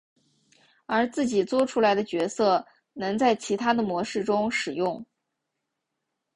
[0.87, 5.05] 而自己作出来的角色能在其他的模式中使用。